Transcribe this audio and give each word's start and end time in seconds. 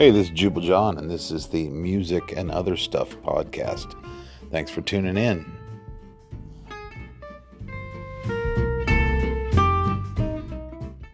Hey, 0.00 0.10
this 0.10 0.28
is 0.28 0.32
Jubal 0.32 0.62
John, 0.62 0.96
and 0.96 1.10
this 1.10 1.30
is 1.30 1.48
the 1.48 1.68
Music 1.68 2.32
and 2.34 2.50
Other 2.50 2.74
Stuff 2.74 3.14
podcast. 3.16 3.94
Thanks 4.50 4.70
for 4.70 4.80
tuning 4.80 5.18
in. 5.18 5.59